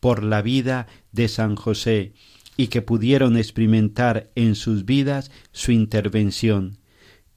por 0.00 0.22
la 0.22 0.42
vida 0.42 0.86
de 1.12 1.28
San 1.28 1.56
José 1.56 2.14
y 2.56 2.68
que 2.68 2.80
pudieron 2.80 3.36
experimentar 3.36 4.30
en 4.34 4.54
sus 4.54 4.86
vidas 4.86 5.30
su 5.52 5.72
intervención. 5.72 6.78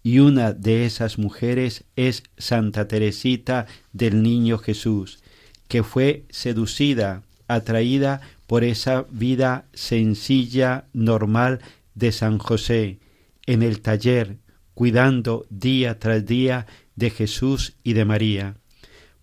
Y 0.02 0.20
una 0.20 0.54
de 0.54 0.86
esas 0.86 1.18
mujeres 1.18 1.84
es 1.98 2.24
Santa 2.38 2.88
Teresita 2.88 3.68
del 3.92 4.24
Niño 4.24 4.58
Jesús, 4.60 5.20
que 5.68 5.84
fue 5.84 6.24
seducida, 6.30 7.24
atraída 7.50 8.22
por 8.48 8.64
esa 8.64 9.06
vida 9.12 9.66
sencilla, 9.74 10.86
normal 10.94 11.60
de 11.96 12.14
San 12.14 12.38
José, 12.38 13.00
en 13.46 13.62
el 13.62 13.82
taller, 13.82 14.38
cuidando 14.80 15.46
día 15.50 16.00
tras 16.00 16.26
día 16.26 16.66
de 16.96 17.10
Jesús 17.10 17.76
y 17.84 17.92
de 17.92 18.06
María. 18.06 18.56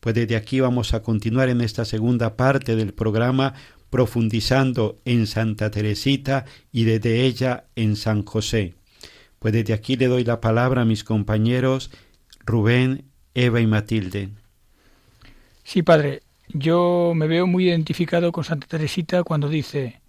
Pues 0.01 0.15
desde 0.15 0.37
aquí 0.37 0.61
vamos 0.61 0.93
a 0.93 1.01
continuar 1.01 1.49
en 1.49 1.63
esta 1.63 1.87
segunda 1.87 2.37
parte 2.37 2.77
del 2.77 2.93
programa 2.93 3.55
profundizando 3.89 4.99
en 5.07 5.27
Santa 5.27 5.71
Teresita 5.71 6.45
y 6.73 6.85
desde 6.85 7.23
ella 7.23 7.65
en 7.75 7.97
San 7.97 8.23
José. 8.27 8.75
Pues 9.39 9.55
desde 9.55 9.73
aquí 9.73 9.97
le 9.97 10.09
doy 10.09 10.25
la 10.25 10.43
palabra 10.43 10.83
a 10.83 10.85
mis 10.85 11.05
compañeros 11.05 11.91
Rubén, 12.45 13.07
Eva 13.33 13.59
y 13.59 13.67
Matilde. 13.67 14.29
Sí, 15.65 15.83
padre, 15.83 16.21
yo 16.49 17.15
me 17.17 17.29
veo 17.29 17.47
muy 17.47 17.69
identificado 17.69 18.31
con 18.31 18.45
Santa 18.45 18.67
Teresita 18.67 19.23
cuando 19.23 19.49
dice, 19.49 20.03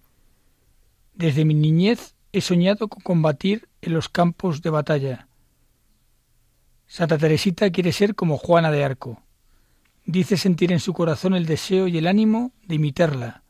desde 1.14 1.46
mi 1.46 1.54
niñez 1.54 2.12
he 2.34 2.42
soñado 2.42 2.88
con 2.88 3.00
combatir 3.00 3.66
en 3.80 3.94
los 3.94 4.10
campos 4.10 4.60
de 4.60 4.68
batalla 4.68 5.27
Santa 6.90 7.18
Teresita 7.18 7.70
quiere 7.70 7.92
ser 7.92 8.14
como 8.14 8.38
Juana 8.38 8.70
de 8.70 8.82
Arco. 8.82 9.22
Dice 10.06 10.38
sentir 10.38 10.72
en 10.72 10.80
su 10.80 10.94
corazón 10.94 11.34
el 11.34 11.44
deseo 11.44 11.86
y 11.86 11.98
el 11.98 12.06
ánimo 12.06 12.52
de 12.66 12.76
imitarla. 12.76 13.42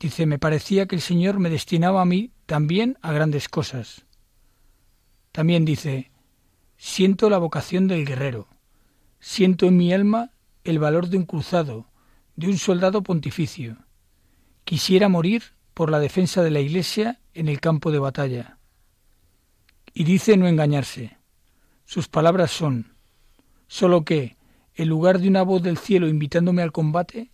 Dice, 0.00 0.24
me 0.24 0.38
parecía 0.38 0.86
que 0.86 0.96
el 0.96 1.02
Señor 1.02 1.38
me 1.38 1.50
destinaba 1.50 2.00
a 2.00 2.06
mí 2.06 2.32
también 2.46 2.96
a 3.02 3.12
grandes 3.12 3.50
cosas. 3.50 4.06
También 5.32 5.66
dice, 5.66 6.10
siento 6.78 7.28
la 7.28 7.36
vocación 7.36 7.88
del 7.88 8.06
guerrero, 8.06 8.48
siento 9.20 9.66
en 9.66 9.76
mi 9.76 9.92
alma 9.92 10.30
el 10.64 10.78
valor 10.78 11.08
de 11.08 11.18
un 11.18 11.26
cruzado, 11.26 11.86
de 12.36 12.48
un 12.48 12.56
soldado 12.56 13.02
pontificio. 13.02 13.76
Quisiera 14.64 15.10
morir 15.10 15.42
por 15.74 15.90
la 15.90 16.00
defensa 16.00 16.42
de 16.42 16.50
la 16.50 16.60
Iglesia 16.60 17.20
en 17.34 17.48
el 17.48 17.60
campo 17.60 17.92
de 17.92 17.98
batalla. 17.98 18.56
Y 19.92 20.04
dice 20.04 20.38
no 20.38 20.48
engañarse. 20.48 21.21
Sus 21.92 22.08
palabras 22.08 22.50
son 22.50 22.94
solo 23.66 24.02
que, 24.02 24.38
en 24.76 24.88
lugar 24.88 25.18
de 25.18 25.28
una 25.28 25.42
voz 25.42 25.62
del 25.62 25.76
cielo 25.76 26.08
invitándome 26.08 26.62
al 26.62 26.72
combate, 26.72 27.32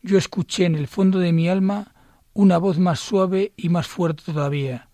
yo 0.00 0.16
escuché 0.16 0.64
en 0.64 0.76
el 0.76 0.86
fondo 0.86 1.18
de 1.18 1.32
mi 1.32 1.48
alma 1.48 1.92
una 2.32 2.56
voz 2.58 2.78
más 2.78 3.00
suave 3.00 3.52
y 3.56 3.68
más 3.68 3.88
fuerte 3.88 4.22
todavía, 4.24 4.90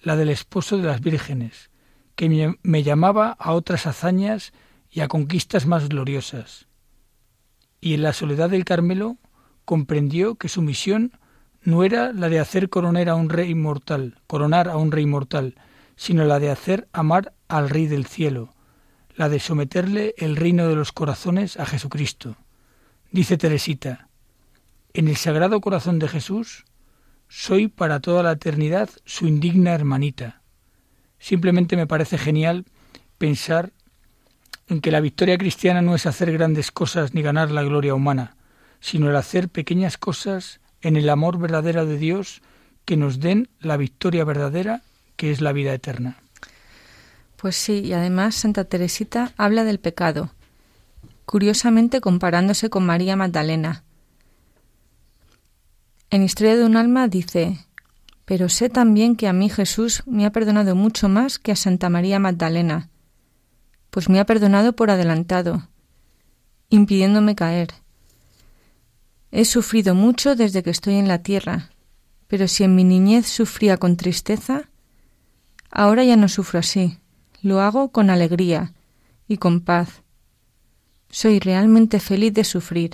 la 0.00 0.14
del 0.14 0.28
esposo 0.28 0.76
de 0.76 0.84
las 0.84 1.00
vírgenes, 1.00 1.72
que 2.14 2.54
me 2.62 2.82
llamaba 2.84 3.32
a 3.32 3.52
otras 3.52 3.88
hazañas 3.88 4.52
y 4.92 5.00
a 5.00 5.08
conquistas 5.08 5.66
más 5.66 5.88
gloriosas. 5.88 6.68
Y 7.80 7.94
en 7.94 8.02
la 8.02 8.12
soledad 8.12 8.50
del 8.50 8.64
Carmelo 8.64 9.16
comprendió 9.64 10.36
que 10.36 10.48
su 10.48 10.62
misión 10.62 11.18
no 11.62 11.82
era 11.82 12.12
la 12.12 12.28
de 12.28 12.38
hacer 12.38 12.68
coronar 12.68 13.08
a 13.08 13.16
un 13.16 13.28
rey 13.28 13.56
mortal, 13.56 14.20
coronar 14.28 14.68
a 14.68 14.76
un 14.76 14.92
rey 14.92 15.06
mortal, 15.06 15.56
sino 15.96 16.24
la 16.24 16.38
de 16.38 16.50
hacer 16.50 16.88
amar 16.92 17.32
al 17.48 17.70
Rey 17.70 17.86
del 17.86 18.06
cielo, 18.06 18.54
la 19.16 19.28
de 19.28 19.40
someterle 19.40 20.14
el 20.18 20.36
reino 20.36 20.68
de 20.68 20.76
los 20.76 20.92
corazones 20.92 21.58
a 21.58 21.66
Jesucristo. 21.66 22.36
Dice 23.10 23.38
Teresita, 23.38 24.08
en 24.92 25.08
el 25.08 25.16
Sagrado 25.16 25.60
Corazón 25.60 25.98
de 25.98 26.08
Jesús 26.08 26.64
soy 27.28 27.68
para 27.68 28.00
toda 28.00 28.22
la 28.22 28.32
eternidad 28.32 28.90
su 29.04 29.26
indigna 29.26 29.72
hermanita. 29.72 30.42
Simplemente 31.18 31.76
me 31.76 31.86
parece 31.86 32.18
genial 32.18 32.66
pensar 33.18 33.72
en 34.68 34.80
que 34.80 34.90
la 34.90 35.00
victoria 35.00 35.38
cristiana 35.38 35.82
no 35.82 35.94
es 35.94 36.06
hacer 36.06 36.32
grandes 36.32 36.70
cosas 36.70 37.14
ni 37.14 37.22
ganar 37.22 37.50
la 37.50 37.62
gloria 37.62 37.94
humana, 37.94 38.36
sino 38.80 39.08
el 39.08 39.16
hacer 39.16 39.48
pequeñas 39.48 39.96
cosas 39.96 40.60
en 40.82 40.96
el 40.96 41.08
amor 41.08 41.38
verdadero 41.38 41.86
de 41.86 41.96
Dios 41.96 42.42
que 42.84 42.96
nos 42.96 43.20
den 43.20 43.48
la 43.60 43.76
victoria 43.76 44.24
verdadera 44.24 44.82
que 45.16 45.30
es 45.30 45.40
la 45.40 45.52
vida 45.52 45.72
eterna. 45.74 46.16
Pues 47.36 47.56
sí, 47.56 47.80
y 47.80 47.92
además 47.92 48.34
Santa 48.34 48.64
Teresita 48.64 49.32
habla 49.36 49.64
del 49.64 49.78
pecado, 49.78 50.30
curiosamente 51.24 52.00
comparándose 52.00 52.70
con 52.70 52.86
María 52.86 53.16
Magdalena. 53.16 53.84
En 56.10 56.22
Historia 56.22 56.56
de 56.56 56.64
un 56.64 56.76
alma 56.76 57.08
dice, 57.08 57.66
pero 58.24 58.48
sé 58.48 58.68
también 58.68 59.16
que 59.16 59.28
a 59.28 59.32
mí 59.32 59.48
Jesús 59.48 60.02
me 60.06 60.24
ha 60.24 60.32
perdonado 60.32 60.74
mucho 60.74 61.08
más 61.08 61.38
que 61.38 61.52
a 61.52 61.56
Santa 61.56 61.90
María 61.90 62.18
Magdalena, 62.18 62.88
pues 63.90 64.08
me 64.08 64.20
ha 64.20 64.26
perdonado 64.26 64.74
por 64.74 64.90
adelantado, 64.90 65.68
impidiéndome 66.68 67.34
caer. 67.34 67.68
He 69.30 69.44
sufrido 69.44 69.94
mucho 69.94 70.36
desde 70.36 70.62
que 70.62 70.70
estoy 70.70 70.94
en 70.94 71.08
la 71.08 71.22
tierra, 71.22 71.70
pero 72.28 72.48
si 72.48 72.64
en 72.64 72.74
mi 72.74 72.84
niñez 72.84 73.26
sufría 73.26 73.76
con 73.76 73.96
tristeza, 73.96 74.68
ahora 75.76 76.02
ya 76.04 76.16
no 76.16 76.28
sufro 76.28 76.58
así 76.58 76.98
lo 77.46 77.60
hago 77.60 77.92
con 77.92 78.10
alegría 78.10 78.72
y 79.28 79.36
con 79.36 79.60
paz. 79.60 80.02
Soy 81.10 81.38
realmente 81.38 82.00
feliz 82.00 82.34
de 82.34 82.44
sufrir. 82.44 82.90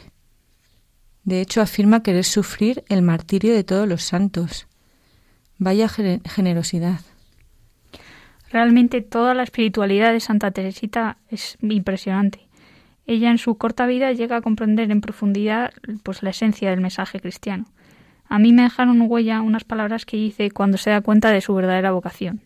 De 1.24 1.40
hecho, 1.40 1.62
afirma 1.62 2.02
querer 2.02 2.24
sufrir 2.24 2.84
el 2.88 3.02
martirio 3.02 3.54
de 3.54 3.64
todos 3.64 3.88
los 3.88 4.02
santos. 4.02 4.66
Vaya 5.58 5.88
generosidad. 5.88 7.00
Realmente 8.50 9.00
toda 9.00 9.32
la 9.32 9.44
espiritualidad 9.44 10.12
de 10.12 10.20
Santa 10.20 10.50
Teresita 10.50 11.16
es 11.30 11.56
impresionante. 11.62 12.48
Ella 13.06 13.30
en 13.30 13.38
su 13.38 13.56
corta 13.56 13.86
vida 13.86 14.12
llega 14.12 14.36
a 14.36 14.42
comprender 14.42 14.90
en 14.90 15.00
profundidad 15.00 15.72
pues 16.02 16.22
la 16.22 16.30
esencia 16.30 16.70
del 16.70 16.80
mensaje 16.80 17.20
cristiano. 17.20 17.64
A 18.28 18.38
mí 18.38 18.52
me 18.52 18.62
dejaron 18.62 19.00
huella 19.00 19.40
unas 19.40 19.64
palabras 19.64 20.04
que 20.04 20.16
dice 20.16 20.50
cuando 20.50 20.76
se 20.76 20.90
da 20.90 21.00
cuenta 21.00 21.30
de 21.30 21.40
su 21.40 21.54
verdadera 21.54 21.92
vocación. 21.92 22.42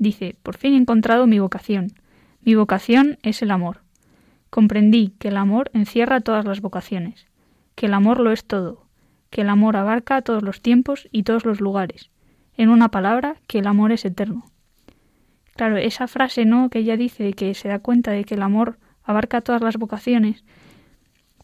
Dice, 0.00 0.34
por 0.42 0.56
fin 0.56 0.72
he 0.72 0.76
encontrado 0.78 1.26
mi 1.26 1.40
vocación. 1.40 1.92
Mi 2.40 2.54
vocación 2.54 3.18
es 3.22 3.42
el 3.42 3.50
amor. 3.50 3.82
Comprendí 4.48 5.12
que 5.18 5.28
el 5.28 5.36
amor 5.36 5.70
encierra 5.74 6.22
todas 6.22 6.46
las 6.46 6.62
vocaciones, 6.62 7.26
que 7.74 7.84
el 7.84 7.92
amor 7.92 8.18
lo 8.18 8.32
es 8.32 8.46
todo, 8.46 8.86
que 9.28 9.42
el 9.42 9.50
amor 9.50 9.76
abarca 9.76 10.22
todos 10.22 10.42
los 10.42 10.62
tiempos 10.62 11.06
y 11.12 11.24
todos 11.24 11.44
los 11.44 11.60
lugares. 11.60 12.10
En 12.56 12.70
una 12.70 12.88
palabra, 12.88 13.36
que 13.46 13.58
el 13.58 13.66
amor 13.66 13.92
es 13.92 14.06
eterno. 14.06 14.46
Claro, 15.54 15.76
esa 15.76 16.08
frase, 16.08 16.46
¿no? 16.46 16.70
Que 16.70 16.78
ella 16.78 16.96
dice 16.96 17.34
que 17.34 17.52
se 17.52 17.68
da 17.68 17.78
cuenta 17.78 18.10
de 18.10 18.24
que 18.24 18.36
el 18.36 18.42
amor 18.42 18.78
abarca 19.04 19.42
todas 19.42 19.60
las 19.60 19.76
vocaciones, 19.76 20.44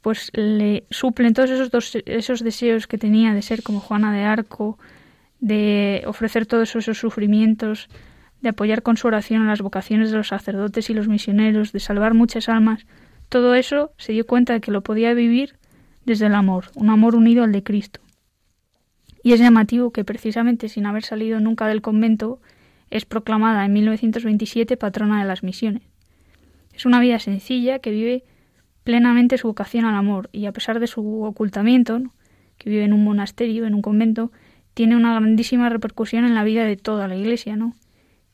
pues 0.00 0.30
le 0.32 0.86
suplen 0.88 1.34
todos 1.34 1.50
esos, 1.50 1.70
dos, 1.70 1.98
esos 2.06 2.42
deseos 2.42 2.86
que 2.86 2.96
tenía 2.96 3.34
de 3.34 3.42
ser 3.42 3.62
como 3.62 3.80
Juana 3.80 4.14
de 4.14 4.22
Arco, 4.22 4.78
de 5.40 6.04
ofrecer 6.06 6.46
todos 6.46 6.74
esos 6.74 6.96
sufrimientos 6.96 7.90
de 8.40 8.50
apoyar 8.50 8.82
con 8.82 8.96
su 8.96 9.06
oración 9.06 9.42
a 9.42 9.46
las 9.46 9.62
vocaciones 9.62 10.10
de 10.10 10.16
los 10.16 10.28
sacerdotes 10.28 10.90
y 10.90 10.94
los 10.94 11.08
misioneros, 11.08 11.72
de 11.72 11.80
salvar 11.80 12.14
muchas 12.14 12.48
almas, 12.48 12.86
todo 13.28 13.54
eso 13.54 13.92
se 13.96 14.12
dio 14.12 14.26
cuenta 14.26 14.52
de 14.52 14.60
que 14.60 14.70
lo 14.70 14.82
podía 14.82 15.14
vivir 15.14 15.56
desde 16.04 16.26
el 16.26 16.34
amor, 16.34 16.66
un 16.74 16.90
amor 16.90 17.16
unido 17.16 17.44
al 17.44 17.52
de 17.52 17.62
Cristo. 17.62 18.00
Y 19.22 19.32
es 19.32 19.40
llamativo 19.40 19.90
que 19.90 20.04
precisamente 20.04 20.68
sin 20.68 20.86
haber 20.86 21.02
salido 21.02 21.40
nunca 21.40 21.66
del 21.66 21.82
convento, 21.82 22.40
es 22.90 23.04
proclamada 23.04 23.64
en 23.64 23.72
1927 23.72 24.76
patrona 24.76 25.20
de 25.20 25.26
las 25.26 25.42
misiones. 25.42 25.82
Es 26.72 26.86
una 26.86 27.00
vida 27.00 27.18
sencilla 27.18 27.80
que 27.80 27.90
vive 27.90 28.22
plenamente 28.84 29.38
su 29.38 29.48
vocación 29.48 29.84
al 29.84 29.96
amor 29.96 30.28
y 30.30 30.46
a 30.46 30.52
pesar 30.52 30.78
de 30.78 30.86
su 30.86 31.24
ocultamiento, 31.24 32.00
que 32.58 32.70
vive 32.70 32.84
en 32.84 32.92
un 32.92 33.02
monasterio, 33.02 33.66
en 33.66 33.74
un 33.74 33.82
convento, 33.82 34.30
tiene 34.74 34.94
una 34.94 35.18
grandísima 35.18 35.68
repercusión 35.70 36.24
en 36.24 36.34
la 36.34 36.44
vida 36.44 36.64
de 36.64 36.76
toda 36.76 37.08
la 37.08 37.16
Iglesia, 37.16 37.56
¿no? 37.56 37.74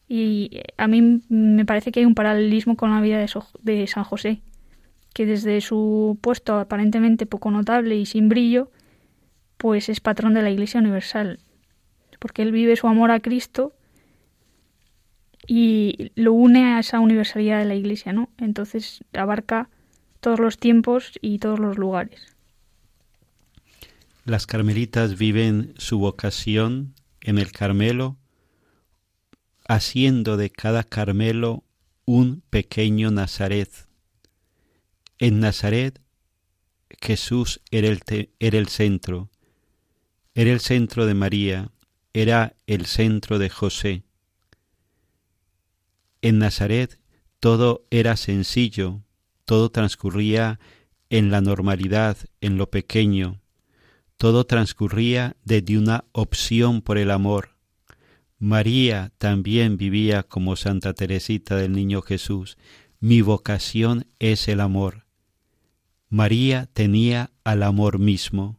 Y 0.09 0.61
a 0.77 0.89
mí 0.89 1.23
me 1.29 1.65
parece 1.65 1.93
que 1.93 2.01
hay 2.01 2.07
un 2.07 2.15
paralelismo 2.15 2.77
con 2.77 2.91
la 2.91 3.01
vida 3.01 3.19
de 3.19 3.87
San 3.87 4.05
José, 4.05 4.43
que 5.15 5.27
desde 5.27 5.61
su 5.61 6.19
puesto 6.21 6.57
aparentemente 6.57 7.27
poco 7.27 7.51
notable 7.51 7.97
y 7.97 8.07
sin 8.07 8.29
brillo, 8.29 8.71
pues 9.57 9.89
es 9.89 10.01
patrón 10.01 10.35
de 10.35 10.43
la 10.43 10.51
Iglesia 10.51 10.81
Universal, 10.81 11.39
porque 12.19 12.43
él 12.43 12.53
vive 12.53 12.77
su 12.77 12.89
amor 12.89 13.11
a 13.11 13.21
Cristo 13.21 13.75
y 15.47 16.11
lo 16.15 16.33
une 16.33 16.75
a 16.75 16.81
esa 16.81 17.01
universalidad 17.01 17.59
de 17.59 17.65
la 17.65 17.75
Iglesia, 17.75 18.13
¿no? 18.13 18.29
Entonces 18.39 19.05
abarca 19.13 19.69
todos 20.21 20.39
los 20.39 20.59
tiempos 20.59 21.19
y 21.21 21.39
todos 21.39 21.59
los 21.59 21.79
lugares. 21.79 22.37
Las 24.25 24.47
carmelitas 24.47 25.19
viven 25.19 25.75
su 25.79 25.99
vocación 25.99 26.95
en 27.21 27.39
el 27.39 27.51
Carmelo, 27.51 28.17
haciendo 29.75 30.37
de 30.37 30.51
cada 30.51 30.85
Carmelo 30.85 31.65
un 32.05 32.43
pequeño 32.51 33.11
Nazaret. 33.11 33.71
En 35.19 35.41
Nazaret 35.41 36.01
Jesús 37.01 37.61
era 37.71 37.89
el, 37.89 38.03
era 38.39 38.59
el 38.59 38.69
centro, 38.69 39.31
era 40.35 40.53
el 40.53 40.61
centro 40.61 41.07
de 41.07 41.15
María, 41.15 41.71
era 42.13 42.55
el 42.67 42.87
centro 42.87 43.39
de 43.39 43.49
José. 43.49 44.03
En 46.21 46.39
Nazaret 46.39 46.99
todo 47.41 47.87
era 47.91 48.17
sencillo, 48.17 49.03
todo 49.47 49.71
transcurría 49.71 50.61
en 51.09 51.31
la 51.31 51.41
normalidad, 51.41 52.19
en 52.41 52.59
lo 52.59 52.71
pequeño, 52.71 53.41
todo 54.17 54.45
transcurría 54.45 55.37
desde 55.45 55.79
una 55.79 56.05
opción 56.13 56.83
por 56.83 56.99
el 56.99 57.11
amor. 57.11 57.52
María 58.43 59.13
también 59.19 59.77
vivía 59.77 60.25
como 60.25 60.57
Santa 60.57 60.95
Teresita 60.95 61.57
del 61.57 61.73
Niño 61.73 62.03
Jesús. 62.03 62.59
Mi 62.99 63.21
vocación 63.21 64.07
es 64.19 64.49
el 64.49 64.61
amor. 64.61 65.07
María 66.09 66.69
tenía 66.73 67.31
al 67.45 67.63
amor 67.63 67.99
mismo. 67.99 68.59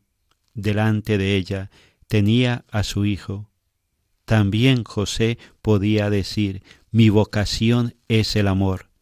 Delante 0.54 1.18
de 1.18 1.36
ella 1.36 1.70
tenía 2.08 2.64
a 2.72 2.84
su 2.84 3.06
Hijo. 3.06 3.50
También 4.26 4.86
José 4.86 5.38
podía 5.62 6.10
decir, 6.10 6.64
mi 6.92 7.10
vocación 7.10 7.96
es 8.08 8.36
el 8.38 8.48
amor 8.48 8.94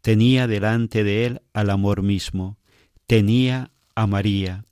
tenía 0.00 0.46
delante 0.46 1.04
de 1.04 1.26
él 1.26 1.42
al 1.52 1.70
amor 1.70 2.02
mismo, 2.02 2.58
tenía 3.06 3.72
a 3.94 4.06
María, 4.06 4.64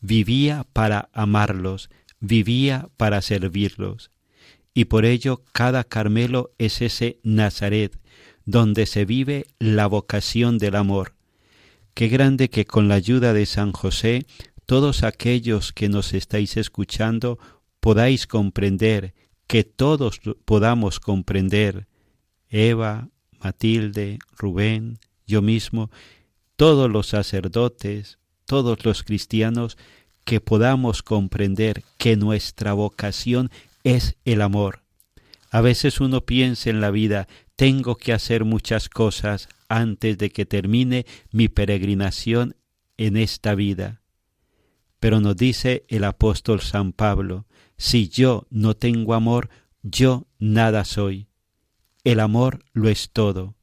vivía 0.00 0.66
para 0.72 1.10
amarlos, 1.12 1.90
vivía 2.18 2.88
para 2.96 3.22
servirlos. 3.22 4.10
Y 4.74 4.86
por 4.86 5.04
ello 5.04 5.42
cada 5.52 5.84
Carmelo 5.84 6.52
es 6.58 6.80
ese 6.80 7.18
Nazaret, 7.22 7.98
donde 8.44 8.86
se 8.86 9.04
vive 9.04 9.46
la 9.58 9.86
vocación 9.86 10.58
del 10.58 10.76
amor. 10.76 11.14
Qué 11.94 12.08
grande 12.08 12.48
que 12.48 12.64
con 12.64 12.88
la 12.88 12.94
ayuda 12.94 13.32
de 13.32 13.46
San 13.46 13.72
José 13.72 14.26
todos 14.70 15.02
aquellos 15.02 15.72
que 15.72 15.88
nos 15.88 16.14
estáis 16.14 16.56
escuchando 16.56 17.38
podáis 17.80 18.28
comprender, 18.28 19.14
que 19.48 19.64
todos 19.64 20.20
podamos 20.44 21.00
comprender, 21.00 21.88
Eva, 22.48 23.08
Matilde, 23.42 24.18
Rubén, 24.36 25.00
yo 25.26 25.42
mismo, 25.42 25.90
todos 26.54 26.88
los 26.90 27.08
sacerdotes, 27.08 28.18
todos 28.44 28.84
los 28.84 29.02
cristianos, 29.02 29.76
que 30.24 30.40
podamos 30.40 31.02
comprender 31.02 31.82
que 31.98 32.16
nuestra 32.16 32.72
vocación 32.72 33.50
es 33.84 34.16
el 34.24 34.42
amor. 34.42 34.82
A 35.50 35.60
veces 35.60 36.00
uno 36.00 36.20
piensa 36.26 36.70
en 36.70 36.80
la 36.80 36.90
vida, 36.90 37.28
tengo 37.56 37.96
que 37.96 38.12
hacer 38.12 38.44
muchas 38.44 38.88
cosas 38.88 39.48
antes 39.68 40.18
de 40.18 40.30
que 40.30 40.46
termine 40.46 41.06
mi 41.32 41.48
peregrinación 41.48 42.56
en 42.96 43.16
esta 43.16 43.54
vida. 43.54 44.00
Pero 45.00 45.20
nos 45.20 45.36
dice 45.36 45.84
el 45.88 46.04
apóstol 46.04 46.60
San 46.60 46.92
Pablo, 46.92 47.46
si 47.76 48.08
yo 48.08 48.46
no 48.50 48.74
tengo 48.76 49.14
amor, 49.14 49.48
yo 49.82 50.26
nada 50.38 50.84
soy 50.84 51.30
el 52.04 52.20
amor 52.20 52.64
lo 52.72 52.88
es 52.88 53.10
todo. 53.10 53.56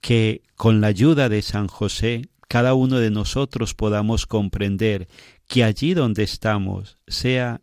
Que 0.00 0.42
con 0.54 0.80
la 0.80 0.88
ayuda 0.88 1.28
de 1.28 1.42
San 1.42 1.68
José, 1.68 2.28
cada 2.48 2.74
uno 2.74 2.98
de 2.98 3.10
nosotros 3.10 3.74
podamos 3.74 4.26
comprender 4.26 5.08
que 5.46 5.64
allí 5.64 5.94
donde 5.94 6.22
estamos, 6.22 6.98
sea 7.06 7.60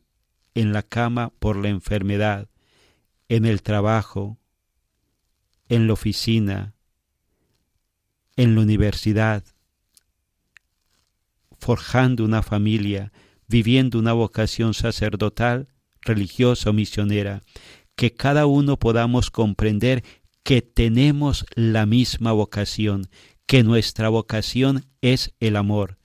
en 0.55 0.73
la 0.73 0.83
cama 0.83 1.31
por 1.39 1.55
la 1.55 1.69
enfermedad, 1.69 2.49
en 3.29 3.45
el 3.45 3.61
trabajo, 3.61 4.37
en 5.69 5.87
la 5.87 5.93
oficina, 5.93 6.75
en 8.35 8.55
la 8.55 8.61
universidad, 8.61 9.43
forjando 11.57 12.25
una 12.25 12.43
familia, 12.43 13.11
viviendo 13.47 13.99
una 13.99 14.13
vocación 14.13 14.73
sacerdotal, 14.73 15.69
religiosa 16.01 16.71
o 16.71 16.73
misionera, 16.73 17.41
que 17.95 18.13
cada 18.13 18.45
uno 18.45 18.77
podamos 18.77 19.31
comprender 19.31 20.03
que 20.43 20.61
tenemos 20.61 21.45
la 21.55 21.85
misma 21.85 22.31
vocación, 22.33 23.07
que 23.45 23.63
nuestra 23.63 24.09
vocación 24.09 24.85
es 25.01 25.33
el 25.39 25.55
amor, 25.55 25.97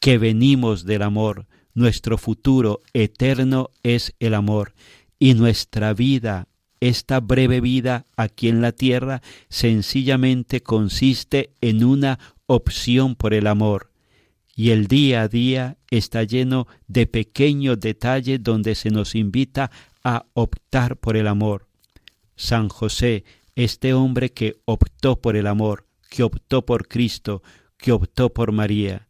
que 0.00 0.18
venimos 0.18 0.84
del 0.84 1.02
amor, 1.02 1.46
nuestro 1.74 2.18
futuro 2.18 2.80
eterno 2.92 3.70
es 3.82 4.14
el 4.20 4.34
amor 4.34 4.74
y 5.18 5.34
nuestra 5.34 5.94
vida, 5.94 6.48
esta 6.80 7.20
breve 7.20 7.60
vida 7.60 8.06
aquí 8.16 8.48
en 8.48 8.60
la 8.60 8.72
tierra, 8.72 9.22
sencillamente 9.48 10.62
consiste 10.62 11.50
en 11.60 11.84
una 11.84 12.18
opción 12.46 13.14
por 13.14 13.34
el 13.34 13.46
amor. 13.46 13.90
Y 14.56 14.70
el 14.70 14.86
día 14.86 15.22
a 15.22 15.28
día 15.28 15.78
está 15.90 16.22
lleno 16.22 16.66
de 16.86 17.06
pequeños 17.06 17.80
detalles 17.80 18.42
donde 18.42 18.74
se 18.74 18.90
nos 18.90 19.14
invita 19.14 19.70
a 20.04 20.26
optar 20.34 20.96
por 20.96 21.16
el 21.16 21.26
amor. 21.26 21.66
San 22.36 22.68
José, 22.68 23.24
este 23.56 23.94
hombre 23.94 24.32
que 24.32 24.56
optó 24.64 25.20
por 25.20 25.36
el 25.36 25.46
amor, 25.46 25.86
que 26.10 26.22
optó 26.22 26.64
por 26.64 26.86
Cristo, 26.86 27.42
que 27.76 27.92
optó 27.92 28.32
por 28.32 28.52
María. 28.52 29.08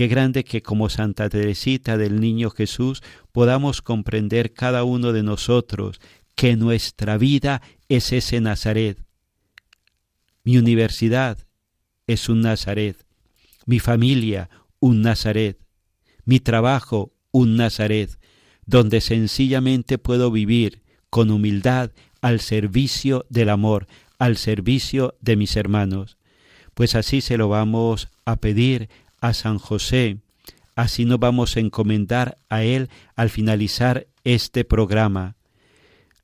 Qué 0.00 0.08
grande 0.08 0.44
que 0.44 0.62
como 0.62 0.88
Santa 0.88 1.28
Teresita 1.28 1.98
del 1.98 2.20
Niño 2.20 2.48
Jesús 2.48 3.02
podamos 3.32 3.82
comprender 3.82 4.54
cada 4.54 4.82
uno 4.82 5.12
de 5.12 5.22
nosotros 5.22 6.00
que 6.34 6.56
nuestra 6.56 7.18
vida 7.18 7.60
es 7.90 8.10
ese 8.14 8.40
Nazaret. 8.40 8.96
Mi 10.42 10.56
universidad 10.56 11.36
es 12.06 12.30
un 12.30 12.40
Nazaret, 12.40 12.96
mi 13.66 13.78
familia 13.78 14.48
un 14.78 15.02
Nazaret, 15.02 15.58
mi 16.24 16.40
trabajo 16.40 17.12
un 17.30 17.56
Nazaret, 17.56 18.18
donde 18.64 19.02
sencillamente 19.02 19.98
puedo 19.98 20.30
vivir 20.30 20.80
con 21.10 21.30
humildad 21.30 21.90
al 22.22 22.40
servicio 22.40 23.26
del 23.28 23.50
amor, 23.50 23.86
al 24.18 24.38
servicio 24.38 25.18
de 25.20 25.36
mis 25.36 25.56
hermanos. 25.56 26.16
Pues 26.72 26.94
así 26.94 27.20
se 27.20 27.36
lo 27.36 27.50
vamos 27.50 28.08
a 28.24 28.36
pedir 28.36 28.88
a 29.20 29.34
San 29.34 29.58
José, 29.58 30.18
así 30.76 31.04
nos 31.04 31.18
vamos 31.18 31.56
a 31.56 31.60
encomendar 31.60 32.38
a 32.48 32.62
Él 32.62 32.88
al 33.16 33.30
finalizar 33.30 34.06
este 34.24 34.64
programa. 34.64 35.36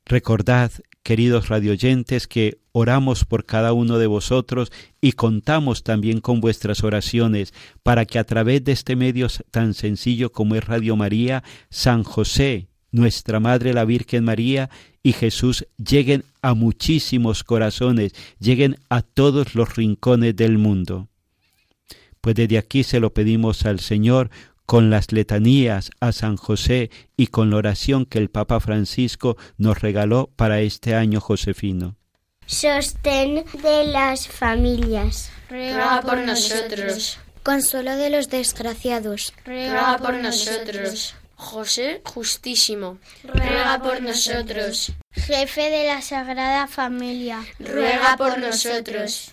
Recordad 0.04 0.70
queridos 1.06 1.48
radioyentes, 1.48 2.26
que 2.26 2.58
oramos 2.72 3.24
por 3.24 3.44
cada 3.44 3.72
uno 3.72 3.96
de 3.98 4.08
vosotros 4.08 4.72
y 5.00 5.12
contamos 5.12 5.84
también 5.84 6.20
con 6.20 6.40
vuestras 6.40 6.82
oraciones 6.82 7.54
para 7.84 8.06
que 8.06 8.18
a 8.18 8.24
través 8.24 8.64
de 8.64 8.72
este 8.72 8.96
medio 8.96 9.28
tan 9.52 9.74
sencillo 9.74 10.32
como 10.32 10.56
es 10.56 10.64
Radio 10.64 10.96
María, 10.96 11.44
San 11.70 12.02
José, 12.02 12.66
nuestra 12.90 13.38
Madre 13.38 13.72
la 13.72 13.84
Virgen 13.84 14.24
María 14.24 14.68
y 15.00 15.12
Jesús 15.12 15.68
lleguen 15.76 16.24
a 16.42 16.54
muchísimos 16.54 17.44
corazones, 17.44 18.12
lleguen 18.40 18.76
a 18.88 19.02
todos 19.02 19.54
los 19.54 19.76
rincones 19.76 20.34
del 20.34 20.58
mundo. 20.58 21.06
Pues 22.26 22.34
desde 22.34 22.58
aquí 22.58 22.82
se 22.82 22.98
lo 22.98 23.14
pedimos 23.14 23.66
al 23.66 23.78
Señor 23.78 24.30
con 24.66 24.90
las 24.90 25.12
letanías 25.12 25.92
a 26.00 26.10
San 26.10 26.36
José 26.36 26.90
y 27.16 27.28
con 27.28 27.50
la 27.50 27.58
oración 27.58 28.04
que 28.04 28.18
el 28.18 28.30
Papa 28.30 28.58
Francisco 28.58 29.36
nos 29.58 29.80
regaló 29.80 30.28
para 30.34 30.58
este 30.60 30.96
año 30.96 31.20
josefino. 31.20 31.94
Sostén 32.44 33.44
de 33.62 33.86
las 33.86 34.26
familias. 34.26 35.30
Ruega 35.48 36.02
por 36.02 36.18
nosotros. 36.18 37.20
Consuelo 37.44 37.94
de 37.94 38.10
los 38.10 38.28
desgraciados. 38.28 39.32
Ruega 39.44 39.96
por 39.98 40.14
nosotros. 40.14 41.14
José 41.36 42.02
Justísimo. 42.04 42.98
Ruega 43.22 43.80
por 43.80 44.02
nosotros. 44.02 44.92
Jefe 45.12 45.70
de 45.70 45.86
la 45.86 46.02
Sagrada 46.02 46.66
Familia. 46.66 47.44
Ruega 47.60 48.16
por 48.16 48.36
nosotros. 48.40 49.32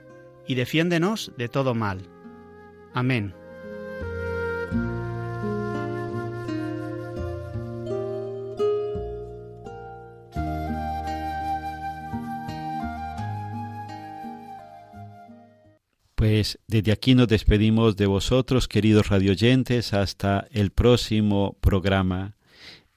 y 0.47 0.55
defiéndenos 0.55 1.31
de 1.37 1.47
todo 1.47 1.73
mal. 1.75 2.01
Amén. 2.93 3.33
Pues 16.15 16.59
desde 16.67 16.91
aquí 16.91 17.15
nos 17.15 17.27
despedimos 17.27 17.95
de 17.97 18.05
vosotros, 18.05 18.67
queridos 18.67 19.09
radioyentes, 19.09 19.91
hasta 19.93 20.47
el 20.51 20.69
próximo 20.69 21.57
programa. 21.61 22.35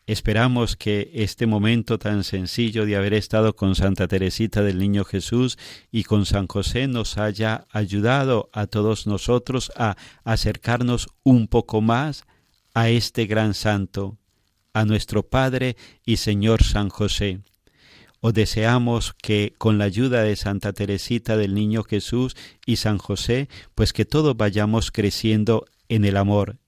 Esperamos 0.06 0.76
que 0.76 1.10
este 1.14 1.46
momento 1.46 1.98
tan 1.98 2.24
sencillo 2.24 2.84
de 2.84 2.94
haber 2.94 3.14
estado 3.14 3.56
con 3.56 3.74
Santa 3.74 4.06
Teresita 4.06 4.62
del 4.62 4.78
Niño 4.78 5.06
Jesús 5.06 5.56
y 5.90 6.04
con 6.04 6.26
San 6.26 6.46
José 6.46 6.88
nos 6.88 7.16
haya 7.16 7.66
ayudado 7.70 8.50
a 8.52 8.66
todos 8.66 9.06
nosotros 9.06 9.72
a 9.76 9.96
acercarnos 10.22 11.08
un 11.22 11.48
poco 11.48 11.80
más 11.80 12.24
a 12.74 12.90
este 12.90 13.24
gran 13.24 13.54
santo, 13.54 14.18
a 14.74 14.84
nuestro 14.84 15.22
Padre 15.22 15.74
y 16.04 16.18
Señor 16.18 16.62
San 16.64 16.90
José. 16.90 17.40
Os 18.20 18.34
deseamos 18.34 19.14
que 19.14 19.54
con 19.56 19.78
la 19.78 19.84
ayuda 19.84 20.22
de 20.22 20.36
Santa 20.36 20.74
Teresita 20.74 21.38
del 21.38 21.54
Niño 21.54 21.82
Jesús 21.82 22.36
y 22.66 22.76
San 22.76 22.98
José, 22.98 23.48
pues 23.74 23.94
que 23.94 24.04
todos 24.04 24.36
vayamos 24.36 24.90
creciendo 24.90 25.64
en 25.88 26.04
el 26.04 26.18
amor, 26.18 26.58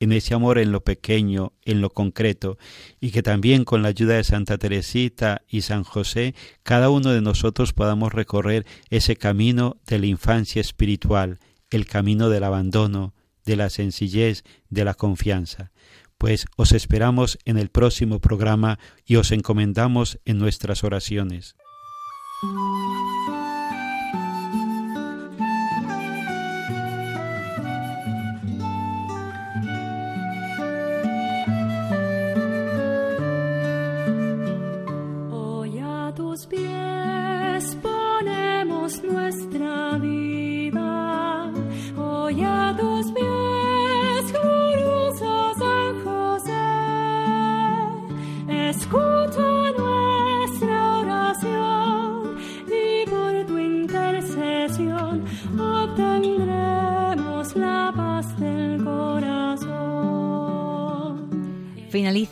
en 0.00 0.12
ese 0.12 0.34
amor 0.34 0.58
en 0.58 0.72
lo 0.72 0.82
pequeño, 0.82 1.52
en 1.64 1.80
lo 1.80 1.90
concreto, 1.90 2.58
y 3.00 3.10
que 3.10 3.22
también 3.22 3.64
con 3.64 3.82
la 3.82 3.88
ayuda 3.88 4.14
de 4.14 4.24
Santa 4.24 4.58
Teresita 4.58 5.42
y 5.48 5.62
San 5.62 5.84
José, 5.84 6.34
cada 6.62 6.90
uno 6.90 7.10
de 7.10 7.22
nosotros 7.22 7.72
podamos 7.72 8.12
recorrer 8.12 8.66
ese 8.90 9.16
camino 9.16 9.78
de 9.86 9.98
la 9.98 10.06
infancia 10.06 10.60
espiritual, 10.60 11.38
el 11.70 11.86
camino 11.86 12.28
del 12.28 12.44
abandono, 12.44 13.14
de 13.44 13.56
la 13.56 13.70
sencillez, 13.70 14.44
de 14.68 14.84
la 14.84 14.94
confianza. 14.94 15.72
Pues 16.18 16.46
os 16.56 16.72
esperamos 16.72 17.38
en 17.44 17.58
el 17.58 17.68
próximo 17.68 18.20
programa 18.20 18.78
y 19.04 19.16
os 19.16 19.32
encomendamos 19.32 20.18
en 20.24 20.38
nuestras 20.38 20.82
oraciones. 20.84 21.56